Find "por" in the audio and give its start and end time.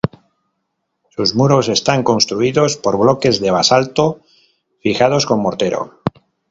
2.75-2.97